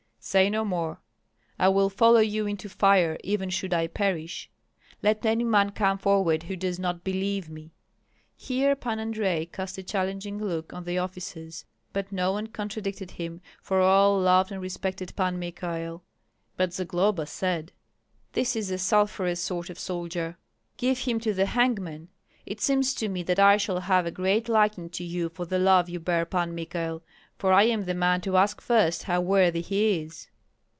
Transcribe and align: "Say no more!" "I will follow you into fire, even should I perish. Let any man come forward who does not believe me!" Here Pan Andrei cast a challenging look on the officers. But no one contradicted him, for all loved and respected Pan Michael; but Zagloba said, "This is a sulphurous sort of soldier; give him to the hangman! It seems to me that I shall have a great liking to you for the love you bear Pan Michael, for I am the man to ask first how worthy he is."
"Say 0.23 0.51
no 0.51 0.63
more!" 0.63 0.99
"I 1.57 1.67
will 1.69 1.89
follow 1.89 2.19
you 2.19 2.45
into 2.45 2.69
fire, 2.69 3.17
even 3.23 3.49
should 3.49 3.73
I 3.73 3.87
perish. 3.87 4.51
Let 5.01 5.25
any 5.25 5.43
man 5.43 5.71
come 5.71 5.97
forward 5.97 6.43
who 6.43 6.55
does 6.55 6.77
not 6.77 7.03
believe 7.03 7.49
me!" 7.49 7.73
Here 8.37 8.75
Pan 8.75 8.99
Andrei 8.99 9.47
cast 9.47 9.79
a 9.79 9.83
challenging 9.83 10.37
look 10.37 10.73
on 10.73 10.83
the 10.83 10.99
officers. 10.99 11.65
But 11.91 12.11
no 12.11 12.33
one 12.33 12.45
contradicted 12.47 13.09
him, 13.09 13.41
for 13.63 13.79
all 13.81 14.19
loved 14.19 14.51
and 14.51 14.61
respected 14.61 15.15
Pan 15.15 15.39
Michael; 15.39 16.03
but 16.55 16.71
Zagloba 16.71 17.25
said, 17.25 17.71
"This 18.33 18.55
is 18.55 18.69
a 18.69 18.77
sulphurous 18.77 19.41
sort 19.41 19.71
of 19.71 19.79
soldier; 19.79 20.37
give 20.77 20.99
him 20.99 21.19
to 21.21 21.33
the 21.33 21.47
hangman! 21.47 22.09
It 22.45 22.61
seems 22.61 22.93
to 22.95 23.09
me 23.09 23.23
that 23.23 23.39
I 23.39 23.57
shall 23.57 23.79
have 23.81 24.05
a 24.05 24.11
great 24.11 24.47
liking 24.49 24.89
to 24.91 25.03
you 25.03 25.29
for 25.29 25.45
the 25.47 25.59
love 25.59 25.89
you 25.89 25.99
bear 25.99 26.25
Pan 26.25 26.55
Michael, 26.55 27.01
for 27.37 27.53
I 27.53 27.63
am 27.63 27.85
the 27.85 27.93
man 27.95 28.21
to 28.21 28.37
ask 28.37 28.61
first 28.61 29.03
how 29.03 29.21
worthy 29.21 29.61
he 29.61 30.01
is." 30.01 30.27